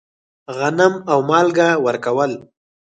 غنم 0.57 0.93
او 1.11 1.19
مالګه 1.29 1.69
ورکول. 1.85 2.31